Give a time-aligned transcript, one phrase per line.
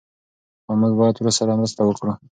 [0.63, 2.11] خو موږ باید ورسره مرسته وکړو.